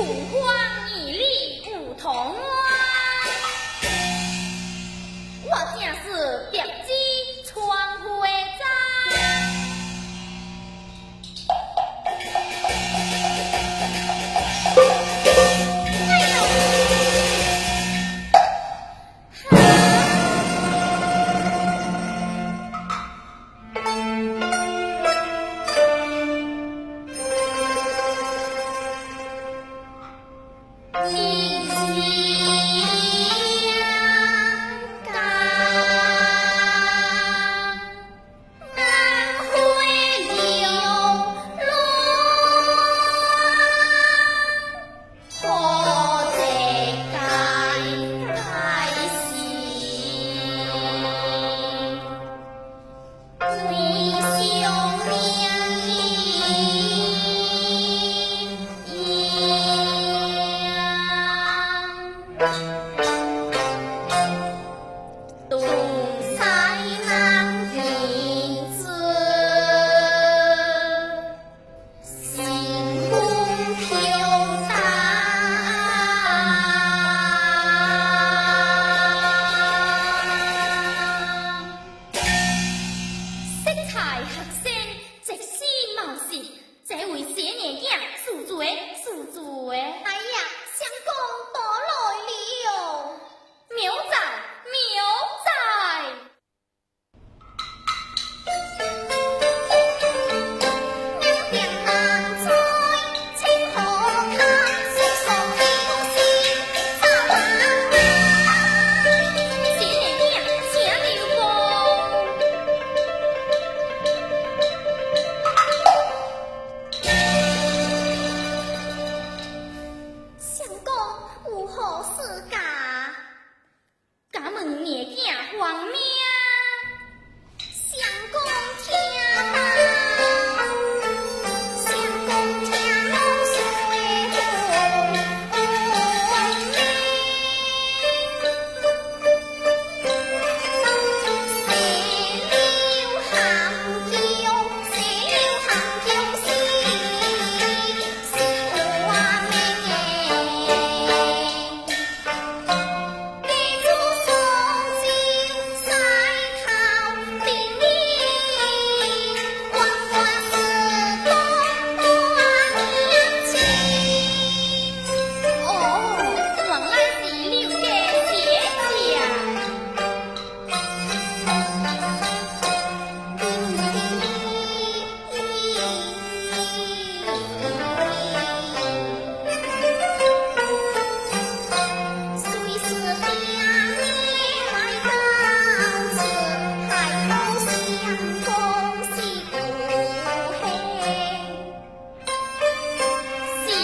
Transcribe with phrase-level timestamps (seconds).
[0.00, 0.39] 苦？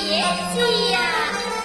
[0.08, 0.22] 别
[0.54, 1.55] 气呀。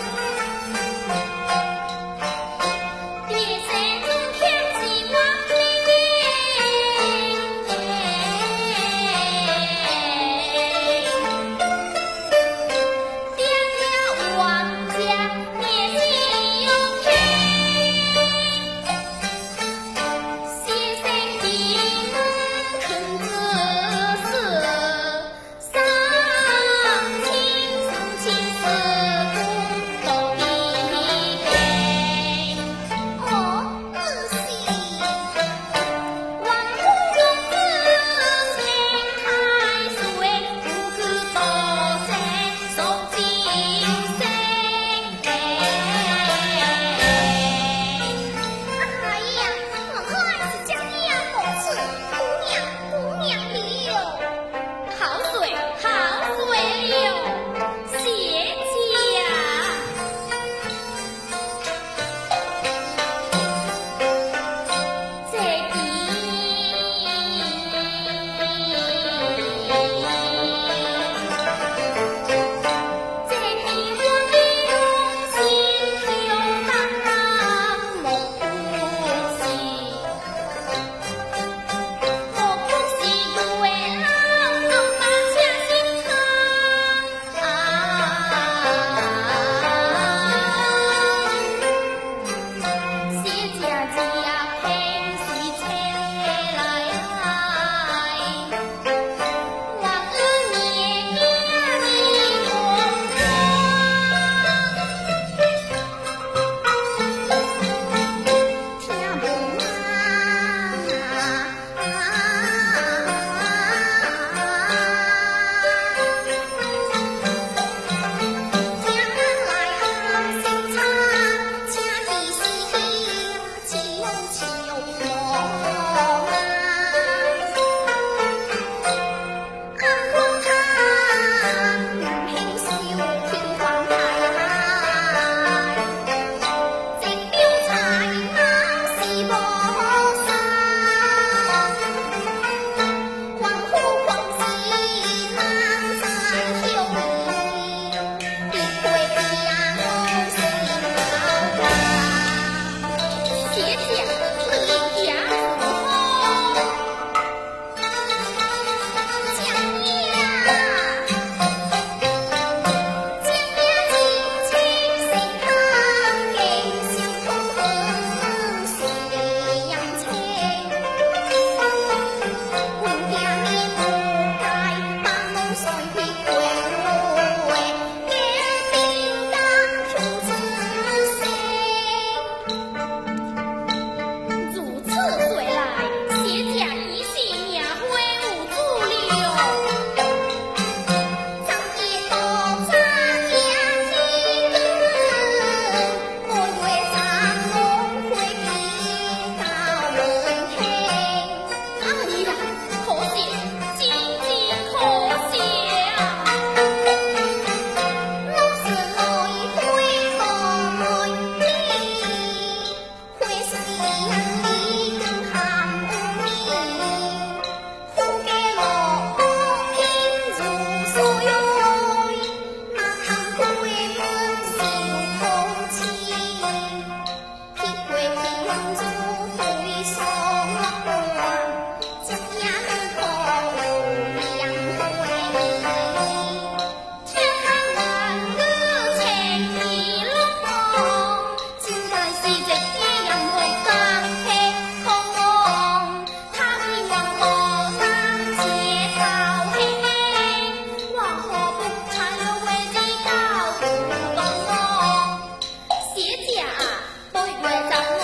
[256.12, 258.01] 一点啊都不会